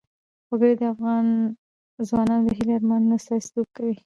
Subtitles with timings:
[0.49, 1.25] وګړي د افغان
[2.09, 3.95] ځوانانو د هیلو او ارمانونو استازیتوب کوي.